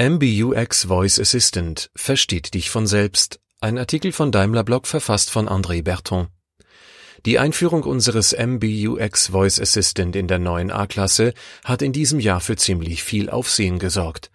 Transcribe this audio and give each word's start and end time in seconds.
MBUX 0.00 0.86
Voice 0.86 1.20
Assistant 1.20 1.90
versteht 1.94 2.54
dich 2.54 2.70
von 2.70 2.86
selbst. 2.86 3.38
Ein 3.60 3.76
Artikel 3.76 4.12
von 4.12 4.32
Daimler 4.32 4.64
Blog 4.64 4.86
verfasst 4.86 5.28
von 5.28 5.46
André 5.46 5.82
Berton. 5.82 6.28
Die 7.26 7.38
Einführung 7.38 7.82
unseres 7.82 8.34
MBUX 8.34 9.26
Voice 9.26 9.60
Assistant 9.60 10.16
in 10.16 10.26
der 10.26 10.38
neuen 10.38 10.70
A-Klasse 10.70 11.34
hat 11.64 11.82
in 11.82 11.92
diesem 11.92 12.18
Jahr 12.18 12.40
für 12.40 12.56
ziemlich 12.56 13.02
viel 13.02 13.28
Aufsehen 13.28 13.78
gesorgt. 13.78 14.30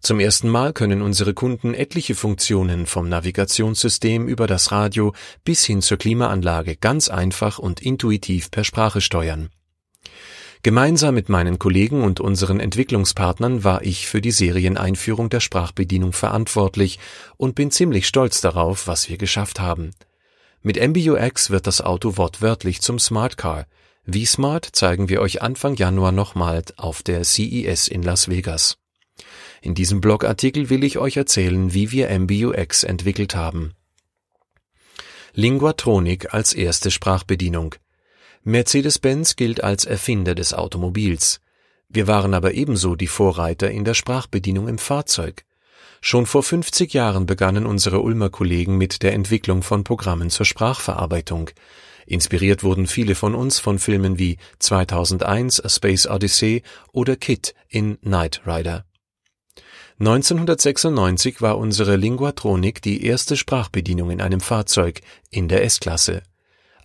Zum 0.00 0.20
ersten 0.20 0.48
Mal 0.48 0.72
können 0.72 1.02
unsere 1.02 1.34
Kunden 1.34 1.74
etliche 1.74 2.14
Funktionen 2.14 2.86
vom 2.86 3.08
Navigationssystem 3.08 4.28
über 4.28 4.46
das 4.46 4.70
Radio 4.70 5.14
bis 5.42 5.64
hin 5.64 5.82
zur 5.82 5.98
Klimaanlage 5.98 6.76
ganz 6.76 7.08
einfach 7.08 7.58
und 7.58 7.82
intuitiv 7.82 8.52
per 8.52 8.62
Sprache 8.62 9.00
steuern. 9.00 9.50
Gemeinsam 10.62 11.14
mit 11.14 11.28
meinen 11.28 11.58
Kollegen 11.58 12.02
und 12.02 12.20
unseren 12.20 12.58
Entwicklungspartnern 12.58 13.62
war 13.62 13.82
ich 13.82 14.08
für 14.08 14.20
die 14.20 14.32
Serieneinführung 14.32 15.30
der 15.30 15.40
Sprachbedienung 15.40 16.12
verantwortlich 16.12 16.98
und 17.36 17.54
bin 17.54 17.70
ziemlich 17.70 18.08
stolz 18.08 18.40
darauf, 18.40 18.86
was 18.88 19.08
wir 19.08 19.18
geschafft 19.18 19.60
haben. 19.60 19.92
Mit 20.62 20.76
MBUX 20.76 21.50
wird 21.50 21.68
das 21.68 21.80
Auto 21.80 22.16
wortwörtlich 22.16 22.80
zum 22.80 22.98
Smart 22.98 23.36
Car. 23.36 23.66
Wie 24.04 24.26
smart 24.26 24.68
zeigen 24.72 25.08
wir 25.08 25.20
euch 25.20 25.42
Anfang 25.42 25.76
Januar 25.76 26.12
nochmal 26.12 26.64
auf 26.76 27.02
der 27.02 27.22
CES 27.22 27.86
in 27.86 28.02
Las 28.02 28.28
Vegas. 28.28 28.78
In 29.60 29.74
diesem 29.74 30.00
Blogartikel 30.00 30.70
will 30.70 30.82
ich 30.82 30.98
euch 30.98 31.16
erzählen, 31.16 31.72
wie 31.74 31.92
wir 31.92 32.08
MBUX 32.18 32.84
entwickelt 32.84 33.34
haben. 33.34 33.74
Linguatronik 35.34 36.34
als 36.34 36.52
erste 36.52 36.90
Sprachbedienung. 36.90 37.74
Mercedes-Benz 38.44 39.36
gilt 39.36 39.62
als 39.62 39.84
Erfinder 39.84 40.34
des 40.34 40.54
Automobils. 40.54 41.40
Wir 41.88 42.06
waren 42.06 42.34
aber 42.34 42.54
ebenso 42.54 42.96
die 42.96 43.06
Vorreiter 43.06 43.70
in 43.70 43.84
der 43.84 43.94
Sprachbedienung 43.94 44.68
im 44.68 44.78
Fahrzeug. 44.78 45.44
Schon 46.00 46.26
vor 46.26 46.42
50 46.42 46.92
Jahren 46.92 47.26
begannen 47.26 47.66
unsere 47.66 48.00
Ulmer 48.00 48.30
Kollegen 48.30 48.78
mit 48.78 49.02
der 49.02 49.14
Entwicklung 49.14 49.62
von 49.62 49.84
Programmen 49.84 50.30
zur 50.30 50.46
Sprachverarbeitung. 50.46 51.50
Inspiriert 52.06 52.62
wurden 52.62 52.86
viele 52.86 53.14
von 53.14 53.34
uns 53.34 53.58
von 53.58 53.78
Filmen 53.78 54.18
wie 54.18 54.38
2001 54.60 55.64
A 55.64 55.68
Space 55.68 56.06
Odyssey 56.06 56.62
oder 56.92 57.16
Kit 57.16 57.54
in 57.68 57.98
Knight 58.00 58.42
Rider. 58.46 58.84
1996 59.98 61.42
war 61.42 61.58
unsere 61.58 61.96
Linguatronik 61.96 62.80
die 62.80 63.04
erste 63.04 63.36
Sprachbedienung 63.36 64.10
in 64.10 64.20
einem 64.20 64.40
Fahrzeug 64.40 65.00
in 65.30 65.48
der 65.48 65.64
S-Klasse. 65.64 66.22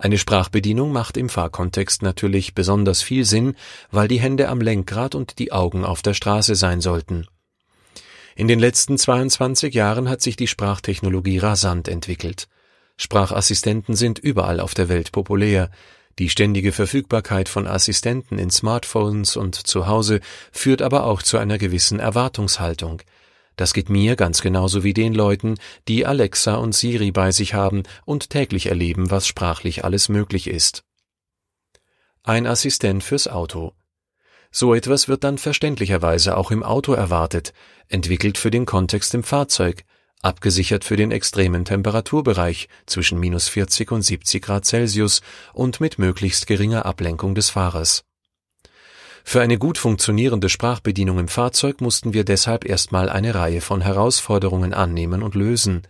Eine 0.04 0.18
Sprachbedienung 0.18 0.92
macht 0.92 1.16
im 1.16 1.30
Fahrkontext 1.30 2.02
natürlich 2.02 2.54
besonders 2.54 3.02
viel 3.02 3.24
Sinn, 3.24 3.56
weil 3.90 4.10
die 4.10 4.20
Hände 4.20 4.50
am 4.50 4.60
Lenkrad 4.60 5.16
und 5.16 5.40
die 5.40 5.54
Augen 5.54 5.86
auf 5.86 6.02
der 6.02 6.14
Straße 6.14 6.56
sein 6.56 6.82
sollten. 6.82 7.26
In 8.36 8.50
den 8.50 8.60
letzten 8.60 8.98
22 8.98 9.74
Jahren 9.74 10.10
hat 10.10 10.22
sich 10.22 10.36
die 10.36 10.48
Sprachtechnologie 10.48 11.38
rasant 11.38 11.88
entwickelt. 11.88 12.50
Sprachassistenten 12.98 13.96
sind 13.96 14.20
überall 14.20 14.60
auf 14.60 14.74
der 14.74 14.90
Welt 14.90 15.14
populär. 15.14 15.72
Die 16.20 16.28
ständige 16.28 16.74
Verfügbarkeit 16.74 17.48
von 17.48 17.66
Assistenten 17.66 18.40
in 18.40 18.52
Smartphones 18.52 19.38
und 19.38 19.56
zu 19.56 19.88
Hause 19.88 20.20
führt 20.52 20.82
aber 20.82 21.06
auch 21.06 21.22
zu 21.22 21.38
einer 21.38 21.58
gewissen 21.58 22.02
Erwartungshaltung. 22.02 23.02
Das 23.56 23.74
geht 23.74 23.90
mir 23.90 24.16
ganz 24.16 24.42
genauso 24.42 24.84
wie 24.84 24.94
den 24.94 25.14
Leuten, 25.14 25.56
die 25.88 26.06
Alexa 26.06 26.56
und 26.56 26.74
Siri 26.74 27.12
bei 27.12 27.32
sich 27.32 27.54
haben 27.54 27.84
und 28.06 28.30
täglich 28.30 28.68
erleben, 28.68 29.12
was 29.12 29.28
sprachlich 29.28 29.84
alles 29.84 30.10
möglich 30.10 30.48
ist. 30.48 30.84
Ein 32.24 32.48
Assistent 32.48 33.04
fürs 33.04 33.28
Auto. 33.28 33.74
So 34.50 34.74
etwas 34.74 35.08
wird 35.08 35.24
dann 35.24 35.38
verständlicherweise 35.38 36.38
auch 36.38 36.52
im 36.52 36.64
Auto 36.64 36.94
erwartet, 36.94 37.54
entwickelt 37.90 38.38
für 38.38 38.52
den 38.52 38.66
Kontext 38.66 39.14
im 39.14 39.24
Fahrzeug, 39.24 39.84
abgesichert 40.22 40.84
für 40.86 40.96
den 40.96 41.12
extremen 41.12 41.66
Temperaturbereich 41.66 42.70
zwischen 42.86 43.20
minus 43.20 43.50
40 43.50 43.92
und 43.92 44.04
70 44.04 44.44
Grad 44.44 44.66
Celsius 44.66 45.22
und 45.54 45.82
mit 45.82 46.00
möglichst 46.00 46.48
geringer 46.48 46.86
Ablenkung 46.86 47.36
des 47.36 47.50
Fahrers. 47.50 48.06
Für 49.24 49.42
eine 49.42 49.58
gut 49.58 49.78
funktionierende 49.78 50.50
Sprachbedienung 50.50 51.18
im 51.18 51.28
Fahrzeug 51.28 51.82
mussten 51.82 52.14
wir 52.14 52.24
deshalb 52.24 52.66
erstmal 52.66 53.10
eine 53.10 53.34
Reihe 53.34 53.62
von 53.62 53.82
Herausforderungen 53.82 54.74
annehmen 54.74 55.24
und 55.24 55.34
lösen. 55.34 55.84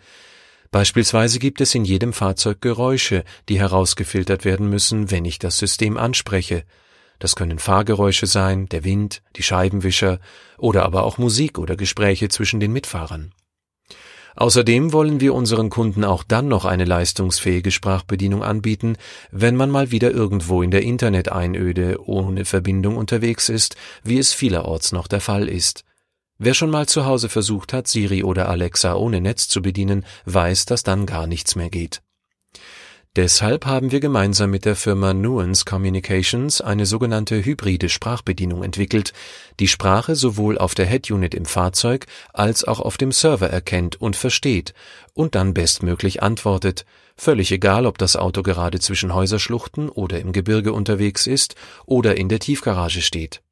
Beispielsweise 0.71 1.39
gibt 1.39 1.61
es 1.61 1.75
in 1.75 1.85
jedem 1.85 2.13
Fahrzeug 2.13 2.61
Geräusche, 2.61 3.23
die 3.49 3.59
herausgefiltert 3.59 4.45
werden 4.45 4.69
müssen, 4.69 5.11
wenn 5.11 5.25
ich 5.25 5.39
das 5.39 5.57
System 5.57 5.97
anspreche. 5.97 6.63
Das 7.19 7.35
können 7.35 7.59
Fahrgeräusche 7.59 8.27
sein, 8.27 8.67
der 8.69 8.83
Wind, 8.83 9.21
die 9.35 9.43
Scheibenwischer 9.43 10.19
oder 10.57 10.83
aber 10.83 11.03
auch 11.03 11.17
Musik 11.17 11.59
oder 11.59 11.75
Gespräche 11.75 12.29
zwischen 12.29 12.59
den 12.59 12.73
Mitfahrern. 12.73 13.33
Außerdem 14.35 14.93
wollen 14.93 15.19
wir 15.19 15.33
unseren 15.33 15.69
Kunden 15.69 16.03
auch 16.03 16.23
dann 16.23 16.47
noch 16.47 16.65
eine 16.65 16.85
leistungsfähige 16.85 17.71
Sprachbedienung 17.71 18.43
anbieten, 18.43 18.97
wenn 19.31 19.55
man 19.55 19.69
mal 19.69 19.91
wieder 19.91 20.11
irgendwo 20.11 20.61
in 20.61 20.71
der 20.71 20.81
Interneteinöde 20.81 21.99
ohne 22.05 22.45
Verbindung 22.45 22.97
unterwegs 22.97 23.49
ist, 23.49 23.75
wie 24.03 24.17
es 24.17 24.33
vielerorts 24.33 24.91
noch 24.91 25.07
der 25.07 25.21
Fall 25.21 25.47
ist. 25.47 25.83
Wer 26.39 26.53
schon 26.55 26.71
mal 26.71 26.87
zu 26.87 27.05
Hause 27.05 27.29
versucht 27.29 27.73
hat, 27.73 27.87
Siri 27.87 28.23
oder 28.23 28.49
Alexa 28.49 28.95
ohne 28.95 29.21
Netz 29.21 29.47
zu 29.47 29.61
bedienen, 29.61 30.05
weiß, 30.25 30.65
dass 30.65 30.83
dann 30.83 31.05
gar 31.05 31.27
nichts 31.27 31.55
mehr 31.55 31.69
geht. 31.69 32.01
Deshalb 33.15 33.67
haben 33.67 33.91
wir 33.91 33.99
gemeinsam 33.99 34.49
mit 34.49 34.65
der 34.65 34.75
Firma 34.75 35.13
Nuance 35.13 35.65
Communications 35.65 36.61
eine 36.61 36.87
sogenannte 36.87 37.45
hybride 37.45 37.87
Sprachbedienung 37.87 38.63
entwickelt, 38.63 39.13
die 39.59 39.67
Sprache 39.67 40.15
sowohl 40.15 40.57
auf 40.57 40.73
der 40.73 40.87
Head 40.87 41.11
Unit 41.11 41.35
im 41.35 41.45
Fahrzeug 41.45 42.07
als 42.33 42.63
auch 42.63 42.79
auf 42.79 42.97
dem 42.97 43.11
Server 43.11 43.47
erkennt 43.47 44.01
und 44.01 44.15
versteht 44.15 44.73
und 45.13 45.35
dann 45.35 45.53
bestmöglich 45.53 46.23
antwortet, 46.23 46.85
völlig 47.15 47.51
egal, 47.51 47.85
ob 47.85 47.99
das 47.99 48.15
Auto 48.15 48.41
gerade 48.41 48.79
zwischen 48.79 49.13
Häuserschluchten 49.13 49.89
oder 49.89 50.19
im 50.19 50.31
Gebirge 50.31 50.73
unterwegs 50.73 51.27
ist 51.27 51.53
oder 51.85 52.17
in 52.17 52.29
der 52.29 52.39
Tiefgarage 52.39 53.03
steht. 53.03 53.43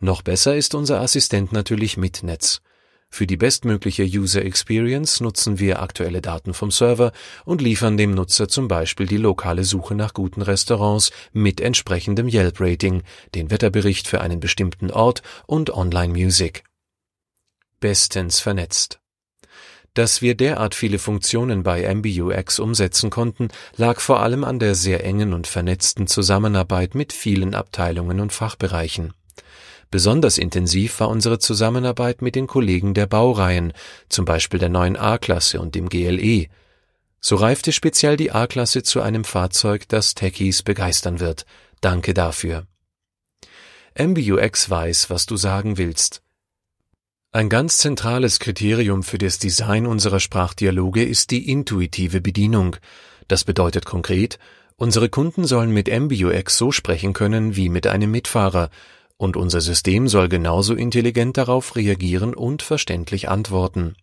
Noch 0.00 0.20
besser 0.20 0.54
ist 0.54 0.74
unser 0.74 1.00
Assistent 1.00 1.50
natürlich 1.50 1.96
mit 1.96 2.22
Netz. 2.22 2.60
Für 3.08 3.26
die 3.26 3.36
bestmögliche 3.36 4.04
User 4.04 4.44
Experience 4.44 5.20
nutzen 5.20 5.58
wir 5.58 5.80
aktuelle 5.80 6.20
Daten 6.20 6.54
vom 6.54 6.70
Server 6.70 7.12
und 7.44 7.62
liefern 7.62 7.96
dem 7.96 8.14
Nutzer 8.14 8.48
zum 8.48 8.68
Beispiel 8.68 9.06
die 9.06 9.16
lokale 9.16 9.64
Suche 9.64 9.94
nach 9.94 10.12
guten 10.12 10.42
Restaurants 10.42 11.10
mit 11.32 11.60
entsprechendem 11.60 12.28
Yelp-Rating, 12.28 13.02
den 13.34 13.50
Wetterbericht 13.50 14.06
für 14.06 14.20
einen 14.20 14.40
bestimmten 14.40 14.90
Ort 14.90 15.22
und 15.46 15.70
Online 15.70 16.12
Music. 16.12 16.64
Bestens 17.80 18.40
vernetzt. 18.40 19.00
Dass 19.96 20.20
wir 20.20 20.34
derart 20.34 20.74
viele 20.74 20.98
Funktionen 20.98 21.62
bei 21.62 21.94
MBUX 21.94 22.58
umsetzen 22.58 23.08
konnten, 23.08 23.48
lag 23.78 24.00
vor 24.00 24.20
allem 24.20 24.44
an 24.44 24.58
der 24.58 24.74
sehr 24.74 25.02
engen 25.02 25.32
und 25.32 25.46
vernetzten 25.46 26.06
Zusammenarbeit 26.06 26.94
mit 26.94 27.14
vielen 27.14 27.54
Abteilungen 27.54 28.20
und 28.20 28.30
Fachbereichen. 28.30 29.14
Besonders 29.96 30.36
intensiv 30.36 31.00
war 31.00 31.08
unsere 31.08 31.38
Zusammenarbeit 31.38 32.20
mit 32.20 32.34
den 32.34 32.46
Kollegen 32.46 32.92
der 32.92 33.06
Baureihen, 33.06 33.72
zum 34.10 34.26
Beispiel 34.26 34.60
der 34.60 34.68
neuen 34.68 34.94
A-Klasse 34.94 35.58
und 35.58 35.74
dem 35.74 35.88
GLE. 35.88 36.48
So 37.18 37.36
reifte 37.36 37.72
speziell 37.72 38.18
die 38.18 38.30
A-Klasse 38.30 38.82
zu 38.82 39.00
einem 39.00 39.24
Fahrzeug, 39.24 39.88
das 39.88 40.14
Techies 40.14 40.62
begeistern 40.62 41.18
wird. 41.18 41.46
Danke 41.80 42.12
dafür. 42.12 42.66
MBUX 43.98 44.68
weiß, 44.68 45.08
was 45.08 45.24
du 45.24 45.38
sagen 45.38 45.78
willst. 45.78 46.20
Ein 47.32 47.48
ganz 47.48 47.78
zentrales 47.78 48.38
Kriterium 48.38 49.02
für 49.02 49.16
das 49.16 49.38
Design 49.38 49.86
unserer 49.86 50.20
Sprachdialoge 50.20 51.04
ist 51.04 51.30
die 51.30 51.50
intuitive 51.50 52.20
Bedienung. 52.20 52.76
Das 53.28 53.44
bedeutet 53.44 53.86
konkret, 53.86 54.38
unsere 54.76 55.08
Kunden 55.08 55.46
sollen 55.46 55.70
mit 55.70 55.88
MBUX 55.88 56.58
so 56.58 56.70
sprechen 56.70 57.14
können 57.14 57.56
wie 57.56 57.70
mit 57.70 57.86
einem 57.86 58.10
Mitfahrer, 58.10 58.68
und 59.18 59.36
unser 59.36 59.60
System 59.60 60.08
soll 60.08 60.28
genauso 60.28 60.74
intelligent 60.74 61.36
darauf 61.36 61.76
reagieren 61.76 62.34
und 62.34 62.62
verständlich 62.62 63.28
antworten. 63.28 63.96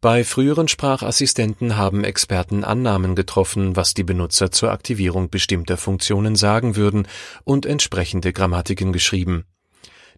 Bei 0.00 0.22
früheren 0.22 0.68
Sprachassistenten 0.68 1.78
haben 1.78 2.04
Experten 2.04 2.62
Annahmen 2.62 3.14
getroffen, 3.14 3.74
was 3.74 3.94
die 3.94 4.04
Benutzer 4.04 4.50
zur 4.50 4.70
Aktivierung 4.70 5.30
bestimmter 5.30 5.78
Funktionen 5.78 6.36
sagen 6.36 6.76
würden 6.76 7.08
und 7.44 7.64
entsprechende 7.64 8.34
Grammatiken 8.34 8.92
geschrieben. 8.92 9.46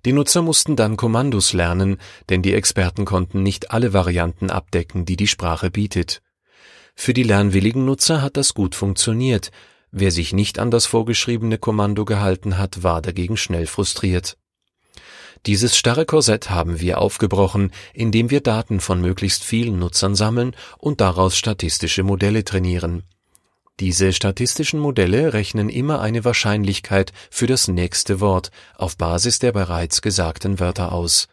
Die 0.04 0.12
Nutzer 0.12 0.42
mussten 0.42 0.74
dann 0.74 0.96
Kommandos 0.96 1.52
lernen, 1.52 1.98
denn 2.28 2.42
die 2.42 2.52
Experten 2.52 3.04
konnten 3.04 3.42
nicht 3.44 3.70
alle 3.70 3.92
Varianten 3.92 4.50
abdecken, 4.50 5.04
die 5.04 5.16
die 5.16 5.28
Sprache 5.28 5.70
bietet. 5.70 6.20
Für 6.96 7.14
die 7.14 7.22
lernwilligen 7.22 7.84
Nutzer 7.84 8.22
hat 8.22 8.36
das 8.36 8.54
gut 8.54 8.74
funktioniert, 8.74 9.50
Wer 9.98 10.10
sich 10.10 10.34
nicht 10.34 10.58
an 10.58 10.70
das 10.70 10.84
vorgeschriebene 10.84 11.56
Kommando 11.56 12.04
gehalten 12.04 12.58
hat, 12.58 12.82
war 12.82 13.00
dagegen 13.00 13.38
schnell 13.38 13.64
frustriert. 13.64 14.36
Dieses 15.46 15.74
starre 15.74 16.04
Korsett 16.04 16.50
haben 16.50 16.80
wir 16.80 16.98
aufgebrochen, 17.00 17.70
indem 17.94 18.28
wir 18.28 18.42
Daten 18.42 18.80
von 18.80 19.00
möglichst 19.00 19.42
vielen 19.42 19.78
Nutzern 19.78 20.14
sammeln 20.14 20.54
und 20.76 21.00
daraus 21.00 21.34
statistische 21.38 22.02
Modelle 22.02 22.44
trainieren. 22.44 23.04
Diese 23.80 24.12
statistischen 24.12 24.80
Modelle 24.80 25.32
rechnen 25.32 25.70
immer 25.70 26.02
eine 26.02 26.26
Wahrscheinlichkeit 26.26 27.14
für 27.30 27.46
das 27.46 27.66
nächste 27.66 28.20
Wort 28.20 28.50
auf 28.76 28.98
Basis 28.98 29.38
der 29.38 29.52
bereits 29.52 30.02
gesagten 30.02 30.60
Wörter 30.60 30.92
aus. 30.92 31.26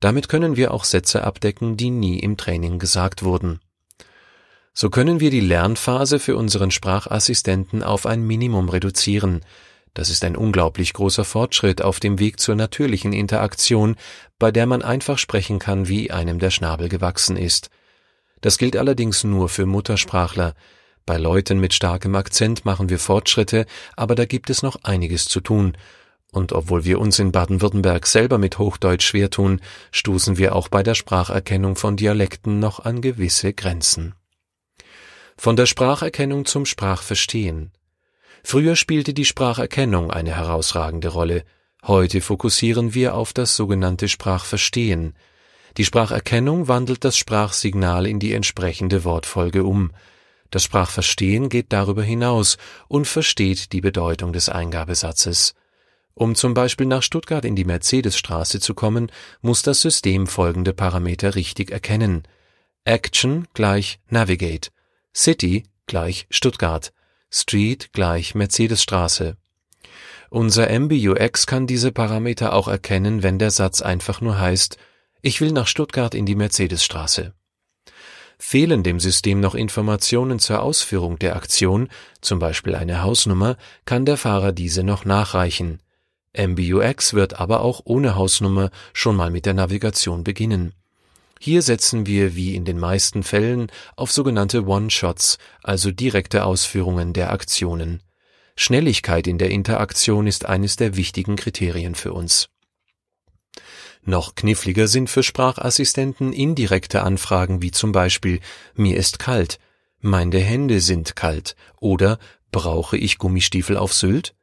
Damit 0.00 0.28
können 0.28 0.56
wir 0.56 0.74
auch 0.74 0.84
Sätze 0.84 1.24
abdecken, 1.24 1.78
die 1.78 1.88
nie 1.88 2.18
im 2.18 2.36
Training 2.36 2.78
gesagt 2.78 3.22
wurden. 3.22 3.60
So 4.78 4.90
können 4.90 5.20
wir 5.20 5.30
die 5.30 5.40
Lernphase 5.40 6.18
für 6.18 6.36
unseren 6.36 6.70
Sprachassistenten 6.70 7.82
auf 7.82 8.04
ein 8.04 8.26
Minimum 8.26 8.68
reduzieren. 8.68 9.40
Das 9.94 10.10
ist 10.10 10.22
ein 10.22 10.36
unglaublich 10.36 10.92
großer 10.92 11.24
Fortschritt 11.24 11.80
auf 11.80 11.98
dem 11.98 12.18
Weg 12.18 12.40
zur 12.40 12.56
natürlichen 12.56 13.14
Interaktion, 13.14 13.96
bei 14.38 14.52
der 14.52 14.66
man 14.66 14.82
einfach 14.82 15.16
sprechen 15.16 15.58
kann, 15.58 15.88
wie 15.88 16.10
einem 16.10 16.38
der 16.38 16.50
Schnabel 16.50 16.90
gewachsen 16.90 17.38
ist. 17.38 17.70
Das 18.42 18.58
gilt 18.58 18.76
allerdings 18.76 19.24
nur 19.24 19.48
für 19.48 19.64
Muttersprachler. 19.64 20.52
Bei 21.06 21.16
Leuten 21.16 21.58
mit 21.58 21.72
starkem 21.72 22.14
Akzent 22.14 22.66
machen 22.66 22.90
wir 22.90 22.98
Fortschritte, 22.98 23.64
aber 23.96 24.14
da 24.14 24.26
gibt 24.26 24.50
es 24.50 24.62
noch 24.62 24.84
einiges 24.84 25.24
zu 25.24 25.40
tun. 25.40 25.72
Und 26.32 26.52
obwohl 26.52 26.84
wir 26.84 27.00
uns 27.00 27.18
in 27.18 27.32
Baden-Württemberg 27.32 28.06
selber 28.06 28.36
mit 28.36 28.58
Hochdeutsch 28.58 29.06
schwer 29.06 29.30
tun, 29.30 29.62
stoßen 29.90 30.36
wir 30.36 30.54
auch 30.54 30.68
bei 30.68 30.82
der 30.82 30.94
Spracherkennung 30.94 31.76
von 31.76 31.96
Dialekten 31.96 32.58
noch 32.58 32.84
an 32.84 33.00
gewisse 33.00 33.54
Grenzen. 33.54 34.14
Von 35.38 35.56
der 35.56 35.66
Spracherkennung 35.66 36.46
zum 36.46 36.66
Sprachverstehen. 36.66 37.70
Früher 38.42 38.74
spielte 38.74 39.12
die 39.12 39.24
Spracherkennung 39.24 40.10
eine 40.10 40.34
herausragende 40.34 41.08
Rolle, 41.08 41.44
heute 41.84 42.20
fokussieren 42.20 42.94
wir 42.94 43.14
auf 43.14 43.32
das 43.32 43.54
sogenannte 43.54 44.08
Sprachverstehen. 44.08 45.14
Die 45.76 45.84
Spracherkennung 45.84 46.68
wandelt 46.68 47.04
das 47.04 47.18
Sprachsignal 47.18 48.06
in 48.06 48.18
die 48.18 48.32
entsprechende 48.32 49.04
Wortfolge 49.04 49.64
um. 49.64 49.92
Das 50.50 50.64
Sprachverstehen 50.64 51.48
geht 51.48 51.72
darüber 51.72 52.02
hinaus 52.02 52.56
und 52.88 53.06
versteht 53.06 53.72
die 53.72 53.82
Bedeutung 53.82 54.32
des 54.32 54.48
Eingabesatzes. 54.48 55.54
Um 56.14 56.34
zum 56.34 56.54
Beispiel 56.54 56.86
nach 56.86 57.02
Stuttgart 57.02 57.44
in 57.44 57.56
die 57.56 57.66
Mercedesstraße 57.66 58.58
zu 58.58 58.74
kommen, 58.74 59.12
muss 59.42 59.62
das 59.62 59.82
System 59.82 60.26
folgende 60.26 60.72
Parameter 60.72 61.34
richtig 61.34 61.70
erkennen. 61.70 62.22
Action 62.84 63.46
gleich 63.52 63.98
Navigate. 64.08 64.70
City 65.16 65.64
gleich 65.86 66.26
Stuttgart, 66.28 66.92
Street 67.30 67.90
gleich 67.94 68.34
Mercedesstraße. 68.34 69.38
Unser 70.28 70.68
MBUX 70.78 71.46
kann 71.46 71.66
diese 71.66 71.90
Parameter 71.90 72.52
auch 72.52 72.68
erkennen, 72.68 73.22
wenn 73.22 73.38
der 73.38 73.50
Satz 73.50 73.80
einfach 73.80 74.20
nur 74.20 74.38
heißt, 74.38 74.76
ich 75.22 75.40
will 75.40 75.52
nach 75.52 75.68
Stuttgart 75.68 76.14
in 76.14 76.26
die 76.26 76.34
Mercedesstraße. 76.34 77.32
Fehlen 78.38 78.82
dem 78.82 79.00
System 79.00 79.40
noch 79.40 79.54
Informationen 79.54 80.38
zur 80.38 80.60
Ausführung 80.60 81.18
der 81.18 81.36
Aktion, 81.36 81.88
zum 82.20 82.38
Beispiel 82.38 82.74
eine 82.74 83.02
Hausnummer, 83.02 83.56
kann 83.86 84.04
der 84.04 84.18
Fahrer 84.18 84.52
diese 84.52 84.82
noch 84.82 85.06
nachreichen. 85.06 85.80
MBUX 86.36 87.14
wird 87.14 87.40
aber 87.40 87.60
auch 87.60 87.80
ohne 87.84 88.16
Hausnummer 88.16 88.70
schon 88.92 89.16
mal 89.16 89.30
mit 89.30 89.46
der 89.46 89.54
Navigation 89.54 90.24
beginnen. 90.24 90.74
Hier 91.38 91.62
setzen 91.62 92.06
wir 92.06 92.34
wie 92.34 92.54
in 92.54 92.64
den 92.64 92.78
meisten 92.78 93.22
Fällen 93.22 93.70
auf 93.94 94.10
sogenannte 94.10 94.64
One-Shots, 94.64 95.38
also 95.62 95.90
direkte 95.90 96.44
Ausführungen 96.44 97.12
der 97.12 97.30
Aktionen. 97.30 98.02
Schnelligkeit 98.56 99.26
in 99.26 99.36
der 99.36 99.50
Interaktion 99.50 100.26
ist 100.26 100.46
eines 100.46 100.76
der 100.76 100.96
wichtigen 100.96 101.36
Kriterien 101.36 101.94
für 101.94 102.14
uns. 102.14 102.48
Noch 104.02 104.34
kniffliger 104.34 104.88
sind 104.88 105.10
für 105.10 105.22
Sprachassistenten 105.22 106.32
indirekte 106.32 107.02
Anfragen 107.02 107.60
wie 107.60 107.72
zum 107.72 107.92
Beispiel 107.92 108.40
mir 108.74 108.96
ist 108.96 109.18
kalt, 109.18 109.58
meine 110.00 110.38
Hände 110.38 110.80
sind 110.80 111.16
kalt 111.16 111.56
oder 111.80 112.18
brauche 112.52 112.96
ich 112.96 113.18
Gummistiefel 113.18 113.76
auf 113.76 113.92
Sylt? 113.92 114.34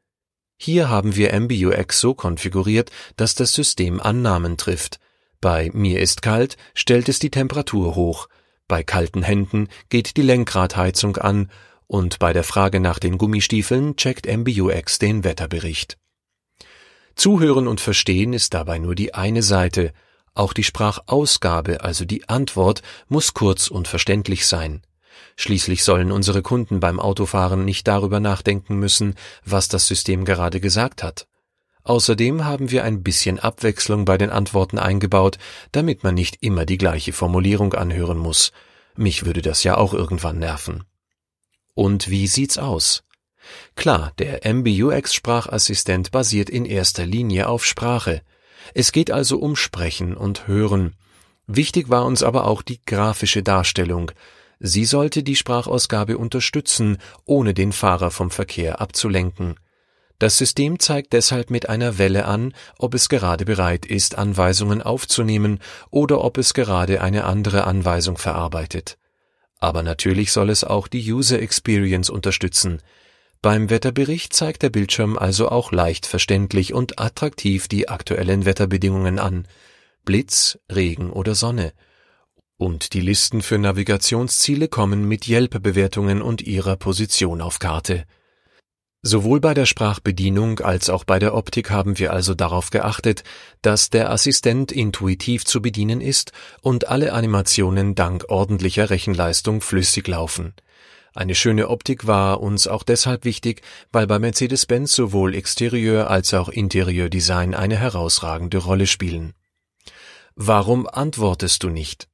Hier 0.58 0.90
haben 0.90 1.16
wir 1.16 1.34
MBUX 1.40 2.00
so 2.00 2.14
konfiguriert, 2.14 2.92
dass 3.16 3.36
das 3.36 3.54
System 3.54 4.00
Annahmen 4.00 4.58
trifft, 4.58 5.00
bei 5.44 5.70
mir 5.74 6.00
ist 6.00 6.22
kalt 6.22 6.56
stellt 6.74 7.10
es 7.10 7.20
die 7.20 7.30
Temperatur 7.30 7.96
hoch, 7.96 8.30
bei 8.70 8.82
kalten 8.82 9.24
Händen 9.24 9.68
geht 9.90 10.16
die 10.16 10.22
Lenkradheizung 10.22 11.18
an 11.18 11.52
und 11.86 12.18
bei 12.18 12.32
der 12.32 12.46
Frage 12.46 12.80
nach 12.80 12.98
den 12.98 13.18
Gummistiefeln 13.18 13.98
checkt 13.98 14.26
MBUX 14.26 15.00
den 15.00 15.26
Wetterbericht. 15.26 15.98
Zuhören 17.16 17.68
und 17.68 17.82
Verstehen 17.82 18.32
ist 18.32 18.54
dabei 18.54 18.80
nur 18.80 18.96
die 18.96 19.14
eine 19.14 19.44
Seite, 19.44 19.92
auch 20.34 20.54
die 20.54 20.64
Sprachausgabe, 20.64 21.82
also 21.82 22.06
die 22.06 22.30
Antwort, 22.30 22.82
muss 23.10 23.34
kurz 23.34 23.68
und 23.68 23.90
verständlich 23.90 24.48
sein. 24.48 24.82
Schließlich 25.36 25.84
sollen 25.84 26.14
unsere 26.14 26.42
Kunden 26.42 26.80
beim 26.80 27.02
Autofahren 27.02 27.66
nicht 27.66 27.86
darüber 27.90 28.22
nachdenken 28.22 28.78
müssen, 28.80 29.16
was 29.44 29.68
das 29.68 29.88
System 29.88 30.24
gerade 30.24 30.62
gesagt 30.62 31.04
hat. 31.04 31.28
Außerdem 31.84 32.46
haben 32.46 32.72
wir 32.72 32.84
ein 32.84 33.04
bisschen 33.04 33.40
Abwechslung 33.40 34.06
bei 34.06 34.18
den 34.18 34.30
Antworten 34.30 34.80
eingebaut, 34.80 35.38
damit 35.72 36.04
man 36.04 36.16
nicht 36.16 36.38
immer 36.42 36.66
die 36.66 36.78
gleiche 36.78 37.12
Formulierung 37.12 37.74
anhören 37.74 38.18
muss. 38.18 38.52
Mich 38.96 39.26
würde 39.26 39.42
das 39.42 39.64
ja 39.64 39.78
auch 39.78 39.94
irgendwann 39.94 40.40
nerven. 40.40 40.84
Und 41.74 42.10
wie 42.10 42.28
sieht's 42.28 42.58
aus? 42.58 43.04
Klar, 43.76 44.14
der 44.20 44.42
MBUX 44.54 45.14
Sprachassistent 45.14 46.12
basiert 46.12 46.50
in 46.50 46.66
erster 46.66 47.06
Linie 47.06 47.50
auf 47.50 47.66
Sprache. 47.66 48.22
Es 48.74 48.92
geht 48.92 49.12
also 49.12 49.40
um 49.40 49.56
Sprechen 49.56 50.16
und 50.16 50.48
Hören. 50.48 50.94
Wichtig 51.48 51.90
war 51.90 52.06
uns 52.06 52.24
aber 52.24 52.48
auch 52.48 52.62
die 52.62 52.80
grafische 52.86 53.44
Darstellung. 53.44 54.12
Sie 54.60 54.86
sollte 54.86 55.24
die 55.24 55.36
Sprachausgabe 55.36 56.18
unterstützen, 56.18 56.98
ohne 57.26 57.54
den 57.54 57.74
Fahrer 57.74 58.12
vom 58.12 58.32
Verkehr 58.32 58.80
abzulenken. 58.80 59.56
Das 60.24 60.38
System 60.38 60.80
zeigt 60.80 61.12
deshalb 61.12 61.50
mit 61.50 61.68
einer 61.68 61.98
Welle 61.98 62.24
an, 62.24 62.54
ob 62.80 62.94
es 62.94 63.10
gerade 63.10 63.44
bereit 63.44 63.86
ist, 63.86 64.18
Anweisungen 64.18 64.82
aufzunehmen 64.82 65.60
oder 65.90 66.24
ob 66.24 66.38
es 66.38 66.54
gerade 66.54 67.02
eine 67.02 67.26
andere 67.26 67.68
Anweisung 67.68 68.18
verarbeitet. 68.18 68.98
Aber 69.60 69.84
natürlich 69.84 70.32
soll 70.32 70.50
es 70.50 70.64
auch 70.64 70.88
die 70.88 71.12
User 71.12 71.42
Experience 71.42 72.10
unterstützen. 72.10 72.82
Beim 73.42 73.70
Wetterbericht 73.70 74.32
zeigt 74.32 74.64
der 74.64 74.70
Bildschirm 74.70 75.18
also 75.18 75.50
auch 75.50 75.74
leicht 75.74 76.06
verständlich 76.06 76.74
und 76.74 77.02
attraktiv 77.02 77.68
die 77.68 77.90
aktuellen 77.90 78.46
Wetterbedingungen 78.46 79.20
an. 79.20 79.46
Blitz, 80.06 80.58
Regen 80.74 81.10
oder 81.10 81.36
Sonne. 81.36 81.74
Und 82.56 82.94
die 82.94 83.02
Listen 83.02 83.42
für 83.42 83.58
Navigationsziele 83.58 84.70
kommen 84.70 85.06
mit 85.06 85.28
Yelp-Bewertungen 85.28 86.22
und 86.22 86.42
ihrer 86.42 86.78
Position 86.78 87.42
auf 87.42 87.60
Karte. 87.60 88.06
Sowohl 89.06 89.42
bei 89.42 89.54
der 89.54 89.66
Sprachbedienung 89.66 90.62
als 90.62 90.90
auch 90.90 91.04
bei 91.04 91.20
der 91.20 91.36
Optik 91.36 91.70
haben 91.70 92.00
wir 92.00 92.14
also 92.14 92.34
darauf 92.34 92.70
geachtet, 92.70 93.26
dass 93.62 93.90
der 93.90 94.10
Assistent 94.10 94.72
intuitiv 94.72 95.44
zu 95.44 95.62
bedienen 95.62 96.00
ist 96.00 96.32
und 96.62 96.88
alle 96.88 97.12
Animationen 97.12 97.96
dank 97.96 98.24
ordentlicher 98.30 98.90
Rechenleistung 98.90 99.60
flüssig 99.60 100.08
laufen. 100.08 100.54
Eine 101.14 101.36
schöne 101.36 101.68
Optik 101.68 102.08
war 102.08 102.40
uns 102.40 102.66
auch 102.66 102.84
deshalb 102.84 103.26
wichtig, 103.26 103.62
weil 103.92 104.08
bei 104.08 104.20
Mercedes-Benz 104.20 104.96
sowohl 104.96 105.36
Exterieur 105.36 106.10
als 106.10 106.34
auch 106.34 106.48
Interieurdesign 106.48 107.54
eine 107.54 107.76
herausragende 107.76 108.60
Rolle 108.60 108.88
spielen. 108.88 109.34
Warum 110.36 110.88
antwortest 110.88 111.62
du 111.64 111.70
nicht? 111.70 112.08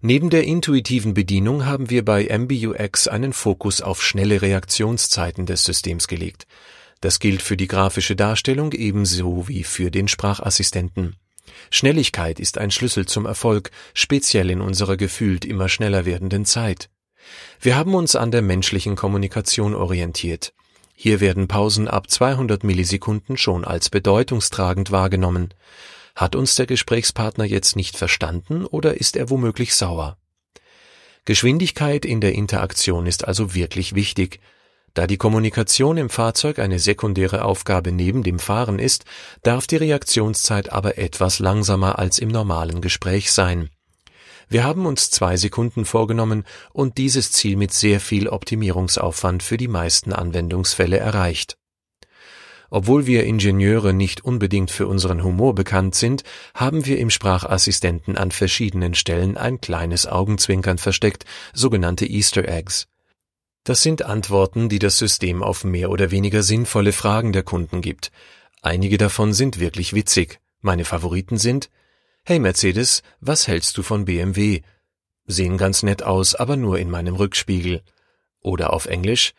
Neben 0.00 0.30
der 0.30 0.44
intuitiven 0.44 1.14
Bedienung 1.14 1.66
haben 1.66 1.90
wir 1.90 2.04
bei 2.04 2.28
MBUX 2.36 3.08
einen 3.08 3.32
Fokus 3.32 3.80
auf 3.80 4.02
schnelle 4.02 4.42
Reaktionszeiten 4.42 5.46
des 5.46 5.64
Systems 5.64 6.06
gelegt. 6.06 6.46
Das 7.00 7.18
gilt 7.18 7.42
für 7.42 7.56
die 7.56 7.68
grafische 7.68 8.16
Darstellung 8.16 8.72
ebenso 8.72 9.48
wie 9.48 9.64
für 9.64 9.90
den 9.90 10.08
Sprachassistenten. 10.08 11.16
Schnelligkeit 11.70 12.40
ist 12.40 12.58
ein 12.58 12.70
Schlüssel 12.70 13.06
zum 13.06 13.26
Erfolg, 13.26 13.70
speziell 13.94 14.50
in 14.50 14.60
unserer 14.60 14.96
gefühlt 14.96 15.44
immer 15.44 15.68
schneller 15.68 16.04
werdenden 16.04 16.44
Zeit. 16.44 16.90
Wir 17.60 17.76
haben 17.76 17.94
uns 17.94 18.16
an 18.16 18.30
der 18.30 18.42
menschlichen 18.42 18.96
Kommunikation 18.96 19.74
orientiert. 19.74 20.52
Hier 20.94 21.20
werden 21.20 21.46
Pausen 21.46 21.86
ab 21.86 22.10
200 22.10 22.64
Millisekunden 22.64 23.36
schon 23.36 23.64
als 23.64 23.90
bedeutungstragend 23.90 24.90
wahrgenommen. 24.90 25.54
Hat 26.18 26.34
uns 26.34 26.56
der 26.56 26.66
Gesprächspartner 26.66 27.44
jetzt 27.44 27.76
nicht 27.76 27.96
verstanden 27.96 28.66
oder 28.66 28.96
ist 28.96 29.16
er 29.16 29.30
womöglich 29.30 29.76
sauer? 29.76 30.16
Geschwindigkeit 31.24 32.04
in 32.04 32.20
der 32.20 32.32
Interaktion 32.32 33.06
ist 33.06 33.28
also 33.28 33.54
wirklich 33.54 33.94
wichtig. 33.94 34.40
Da 34.94 35.06
die 35.06 35.16
Kommunikation 35.16 35.96
im 35.96 36.10
Fahrzeug 36.10 36.58
eine 36.58 36.80
sekundäre 36.80 37.44
Aufgabe 37.44 37.92
neben 37.92 38.24
dem 38.24 38.40
Fahren 38.40 38.80
ist, 38.80 39.04
darf 39.44 39.68
die 39.68 39.76
Reaktionszeit 39.76 40.72
aber 40.72 40.98
etwas 40.98 41.38
langsamer 41.38 42.00
als 42.00 42.18
im 42.18 42.30
normalen 42.30 42.80
Gespräch 42.80 43.30
sein. 43.30 43.70
Wir 44.48 44.64
haben 44.64 44.86
uns 44.86 45.12
zwei 45.12 45.36
Sekunden 45.36 45.84
vorgenommen 45.84 46.42
und 46.72 46.98
dieses 46.98 47.30
Ziel 47.30 47.54
mit 47.54 47.72
sehr 47.72 48.00
viel 48.00 48.26
Optimierungsaufwand 48.26 49.44
für 49.44 49.56
die 49.56 49.68
meisten 49.68 50.12
Anwendungsfälle 50.12 50.98
erreicht. 50.98 51.57
Obwohl 52.70 53.06
wir 53.06 53.24
Ingenieure 53.24 53.94
nicht 53.94 54.24
unbedingt 54.24 54.70
für 54.70 54.86
unseren 54.86 55.24
Humor 55.24 55.54
bekannt 55.54 55.94
sind, 55.94 56.22
haben 56.54 56.84
wir 56.84 56.98
im 56.98 57.08
Sprachassistenten 57.08 58.18
an 58.18 58.30
verschiedenen 58.30 58.94
Stellen 58.94 59.36
ein 59.38 59.60
kleines 59.60 60.06
Augenzwinkern 60.06 60.78
versteckt, 60.78 61.24
sogenannte 61.54 62.04
Easter 62.04 62.46
Eggs. 62.46 62.88
Das 63.64 63.82
sind 63.82 64.02
Antworten, 64.02 64.68
die 64.68 64.78
das 64.78 64.98
System 64.98 65.42
auf 65.42 65.64
mehr 65.64 65.90
oder 65.90 66.10
weniger 66.10 66.42
sinnvolle 66.42 66.92
Fragen 66.92 67.32
der 67.32 67.42
Kunden 67.42 67.80
gibt. 67.80 68.10
Einige 68.62 68.98
davon 68.98 69.32
sind 69.32 69.60
wirklich 69.60 69.94
witzig. 69.94 70.40
Meine 70.60 70.84
Favoriten 70.84 71.38
sind 71.38 71.70
Hey 72.24 72.38
Mercedes, 72.38 73.02
was 73.20 73.48
hältst 73.48 73.78
du 73.78 73.82
von 73.82 74.04
BMW? 74.04 74.60
Sehen 75.26 75.56
ganz 75.56 75.82
nett 75.82 76.02
aus, 76.02 76.34
aber 76.34 76.56
nur 76.56 76.78
in 76.78 76.90
meinem 76.90 77.14
Rückspiegel. 77.14 77.82
Oder 78.40 78.72
auf 78.72 78.86
Englisch 78.86 79.32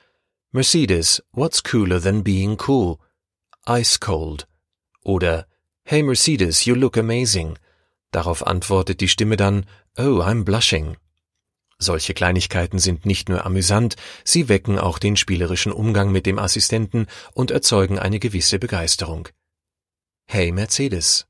Mercedes, 0.51 1.23
what's 1.31 1.63
cooler 1.63 2.01
than 2.01 2.23
being 2.23 2.57
cool? 2.67 2.97
Ice 3.67 3.99
cold. 3.99 4.47
Oder 5.03 5.47
Hey 5.83 6.03
Mercedes, 6.03 6.65
you 6.65 6.75
look 6.75 6.97
amazing. 6.97 7.57
Darauf 8.11 8.45
antwortet 8.45 9.01
die 9.01 9.07
Stimme 9.07 9.37
dann 9.37 9.65
Oh, 9.97 10.21
I'm 10.21 10.43
blushing. 10.43 10.97
Solche 11.77 12.13
Kleinigkeiten 12.13 12.77
sind 12.77 13.05
nicht 13.05 13.29
nur 13.29 13.45
amüsant, 13.45 13.95
sie 14.25 14.49
wecken 14.49 14.77
auch 14.77 14.99
den 14.99 15.15
spielerischen 15.15 15.71
Umgang 15.71 16.11
mit 16.11 16.25
dem 16.25 16.37
Assistenten 16.37 17.07
und 17.33 17.51
erzeugen 17.51 17.97
eine 17.97 18.19
gewisse 18.19 18.59
Begeisterung. 18.59 19.29
Hey 20.25 20.51
Mercedes. 20.51 21.25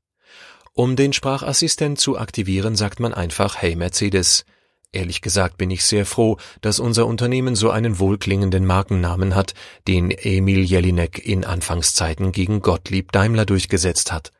Um 0.72 0.96
den 0.96 1.12
Sprachassistent 1.12 2.00
zu 2.00 2.18
aktivieren, 2.18 2.74
sagt 2.76 3.00
man 3.00 3.14
einfach 3.14 3.56
Hey 3.56 3.76
Mercedes. 3.76 4.44
Ehrlich 4.92 5.20
gesagt 5.20 5.56
bin 5.56 5.70
ich 5.70 5.84
sehr 5.84 6.04
froh, 6.04 6.36
dass 6.62 6.80
unser 6.80 7.06
Unternehmen 7.06 7.54
so 7.54 7.70
einen 7.70 8.00
wohlklingenden 8.00 8.66
Markennamen 8.66 9.36
hat, 9.36 9.54
den 9.86 10.10
Emil 10.10 10.64
Jelinek 10.64 11.24
in 11.24 11.44
Anfangszeiten 11.44 12.32
gegen 12.32 12.60
Gottlieb 12.60 13.12
Daimler 13.12 13.46
durchgesetzt 13.46 14.10
hat. 14.10 14.32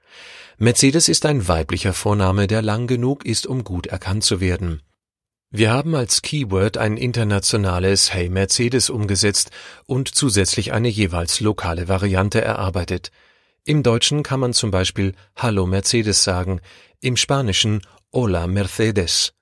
Mercedes 0.59 1.09
ist 1.09 1.25
ein 1.25 1.47
weiblicher 1.47 1.93
Vorname, 1.93 2.49
der 2.49 2.63
lang 2.63 2.89
genug 2.89 3.25
ist, 3.25 3.47
um 3.47 3.63
gut 3.63 3.87
erkannt 3.87 4.25
zu 4.25 4.41
werden. 4.41 4.83
Wir 5.53 5.73
haben 5.73 5.95
als 5.95 6.21
Keyword 6.23 6.79
ein 6.79 6.97
internationales 6.97 8.13
Hey 8.13 8.29
Mercedes 8.29 8.91
umgesetzt 8.91 9.51
und 9.87 10.09
zusätzlich 10.15 10.73
eine 10.73 10.89
jeweils 10.89 11.41
lokale 11.41 11.89
Variante 11.89 12.41
erarbeitet. 12.41 13.11
Im 13.65 13.83
Deutschen 13.83 14.23
kann 14.23 14.41
man 14.41 14.53
zum 14.53 14.71
Beispiel 14.71 15.15
Hallo 15.37 15.67
Mercedes 15.67 16.25
sagen, 16.25 16.61
im 17.01 17.17
Spanischen 17.17 17.83
Hola 18.13 18.47
Mercedes. 18.47 19.33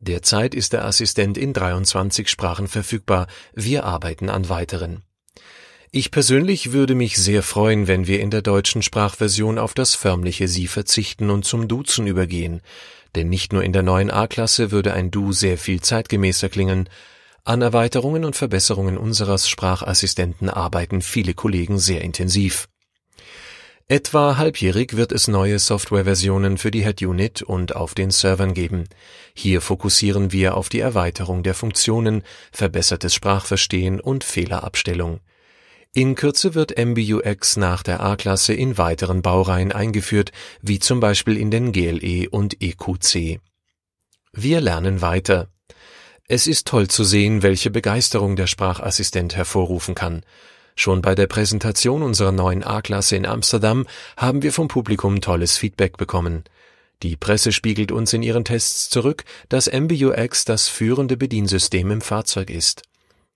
Derzeit 0.00 0.54
ist 0.54 0.72
der 0.72 0.84
Assistent 0.84 1.36
in 1.36 1.52
23 1.52 2.28
Sprachen 2.28 2.68
verfügbar, 2.68 3.26
wir 3.52 3.84
arbeiten 3.84 4.28
an 4.28 4.48
weiteren. 4.48 5.02
Ich 5.90 6.10
persönlich 6.10 6.72
würde 6.72 6.94
mich 6.94 7.16
sehr 7.16 7.42
freuen, 7.42 7.88
wenn 7.88 8.06
wir 8.06 8.20
in 8.20 8.30
der 8.30 8.42
deutschen 8.42 8.82
Sprachversion 8.82 9.58
auf 9.58 9.74
das 9.74 9.94
förmliche 9.94 10.46
Sie 10.46 10.66
verzichten 10.66 11.30
und 11.30 11.44
zum 11.44 11.66
Duzen 11.66 12.06
übergehen, 12.06 12.60
denn 13.14 13.28
nicht 13.28 13.52
nur 13.52 13.64
in 13.64 13.72
der 13.72 13.82
neuen 13.82 14.10
A-Klasse 14.10 14.70
würde 14.70 14.92
ein 14.92 15.10
Du 15.10 15.32
sehr 15.32 15.58
viel 15.58 15.80
zeitgemäßer 15.80 16.48
klingen, 16.48 16.88
an 17.44 17.62
Erweiterungen 17.62 18.26
und 18.26 18.36
Verbesserungen 18.36 18.98
unseres 18.98 19.48
Sprachassistenten 19.48 20.50
arbeiten 20.50 21.00
viele 21.00 21.32
Kollegen 21.32 21.78
sehr 21.78 22.02
intensiv. 22.02 22.68
Etwa 23.90 24.36
halbjährig 24.36 24.98
wird 24.98 25.12
es 25.12 25.28
neue 25.28 25.58
Softwareversionen 25.58 26.58
für 26.58 26.70
die 26.70 26.84
Head 26.84 27.00
Unit 27.00 27.40
und 27.40 27.74
auf 27.74 27.94
den 27.94 28.10
Servern 28.10 28.52
geben. 28.52 28.84
Hier 29.32 29.62
fokussieren 29.62 30.30
wir 30.30 30.58
auf 30.58 30.68
die 30.68 30.80
Erweiterung 30.80 31.42
der 31.42 31.54
Funktionen, 31.54 32.22
verbessertes 32.52 33.14
Sprachverstehen 33.14 33.98
und 33.98 34.24
Fehlerabstellung. 34.24 35.20
In 35.94 36.16
Kürze 36.16 36.54
wird 36.54 36.76
MBUX 36.76 37.56
nach 37.56 37.82
der 37.82 38.02
A-Klasse 38.02 38.52
in 38.52 38.76
weiteren 38.76 39.22
Baureihen 39.22 39.72
eingeführt, 39.72 40.32
wie 40.60 40.80
zum 40.80 41.00
Beispiel 41.00 41.38
in 41.38 41.50
den 41.50 41.72
GLE 41.72 42.28
und 42.28 42.62
EQC. 42.62 43.40
Wir 44.34 44.60
lernen 44.60 45.00
weiter. 45.00 45.48
Es 46.26 46.46
ist 46.46 46.66
toll 46.66 46.88
zu 46.88 47.04
sehen, 47.04 47.42
welche 47.42 47.70
Begeisterung 47.70 48.36
der 48.36 48.48
Sprachassistent 48.48 49.34
hervorrufen 49.34 49.94
kann. 49.94 50.24
Schon 50.80 51.02
bei 51.02 51.16
der 51.16 51.26
Präsentation 51.26 52.04
unserer 52.04 52.30
neuen 52.30 52.62
A-Klasse 52.62 53.16
in 53.16 53.26
Amsterdam 53.26 53.84
haben 54.16 54.44
wir 54.44 54.52
vom 54.52 54.68
Publikum 54.68 55.20
tolles 55.20 55.56
Feedback 55.56 55.96
bekommen. 55.96 56.44
Die 57.02 57.16
Presse 57.16 57.50
spiegelt 57.50 57.90
uns 57.90 58.12
in 58.12 58.22
ihren 58.22 58.44
Tests 58.44 58.88
zurück, 58.88 59.24
dass 59.48 59.66
MBUX 59.66 60.44
das 60.44 60.68
führende 60.68 61.16
Bediensystem 61.16 61.90
im 61.90 62.00
Fahrzeug 62.00 62.48
ist. 62.48 62.82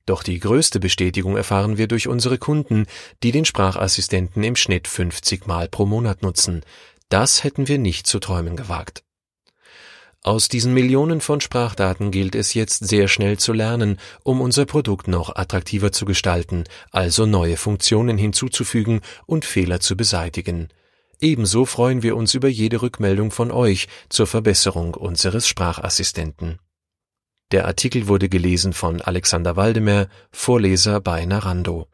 Doch 0.06 0.22
die 0.22 0.38
größte 0.38 0.78
Bestätigung 0.78 1.37
erfahren 1.37 1.78
wir 1.78 1.88
durch 1.88 2.06
unsere 2.06 2.38
Kunden, 2.38 2.87
die 3.25 3.32
den 3.32 3.44
Sprachassistenten 3.44 4.44
im 4.44 4.54
Schnitt 4.54 4.87
50 4.87 5.49
Mal 5.49 5.68
pro 5.68 5.84
Monat 5.84 6.22
nutzen. 6.22 6.62
Das 7.08 7.42
hätten 7.42 7.66
wir 7.66 7.78
nicht 7.78 8.06
zu 8.06 8.20
träumen 8.20 8.54
gewagt. 8.54 9.02
Aus 10.24 10.48
diesen 10.48 10.72
Millionen 10.72 11.20
von 11.20 11.40
Sprachdaten 11.40 12.12
gilt 12.12 12.36
es 12.36 12.54
jetzt 12.54 12.86
sehr 12.86 13.08
schnell 13.08 13.38
zu 13.38 13.52
lernen, 13.52 13.98
um 14.22 14.40
unser 14.40 14.66
Produkt 14.66 15.08
noch 15.08 15.34
attraktiver 15.34 15.90
zu 15.90 16.04
gestalten, 16.04 16.62
also 16.92 17.26
neue 17.26 17.56
Funktionen 17.56 18.16
hinzuzufügen 18.18 19.00
und 19.26 19.44
Fehler 19.44 19.80
zu 19.80 19.96
beseitigen. 19.96 20.68
Ebenso 21.20 21.64
freuen 21.64 22.04
wir 22.04 22.16
uns 22.16 22.34
über 22.34 22.46
jede 22.46 22.82
Rückmeldung 22.82 23.32
von 23.32 23.50
euch 23.50 23.88
zur 24.10 24.28
Verbesserung 24.28 24.94
unseres 24.94 25.48
Sprachassistenten. 25.48 26.60
Der 27.50 27.66
Artikel 27.66 28.06
wurde 28.06 28.28
gelesen 28.28 28.72
von 28.74 29.00
Alexander 29.00 29.56
Waldemer, 29.56 30.06
Vorleser 30.30 31.00
bei 31.00 31.26
Narando 31.26 31.88